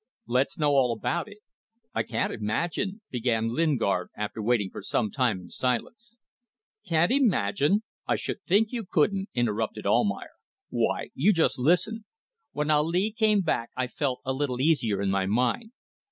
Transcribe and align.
Let's 0.25 0.57
know 0.57 0.71
all 0.71 0.91
about 0.93 1.27
it. 1.27 1.41
I 1.93 2.01
can't 2.01 2.33
imagine..." 2.33 3.01
began 3.11 3.53
Lingard, 3.53 4.09
after 4.17 4.41
waiting 4.41 4.71
for 4.71 4.81
some 4.81 5.11
time 5.11 5.39
in 5.39 5.49
silence. 5.49 6.17
"Can't 6.83 7.11
imagine! 7.11 7.83
I 8.07 8.15
should 8.15 8.41
think 8.41 8.71
you 8.71 8.83
couldn't," 8.83 9.29
interrupted 9.35 9.85
Almayer. 9.85 10.31
"Why!... 10.71 11.11
You 11.13 11.31
just 11.33 11.59
listen. 11.59 12.05
When 12.51 12.71
Ali 12.71 13.11
came 13.11 13.41
back 13.41 13.69
I 13.75 13.85
felt 13.85 14.21
a 14.25 14.33
little 14.33 14.59
easier 14.59 15.03
in 15.03 15.11
my 15.11 15.27
mind. 15.27 15.71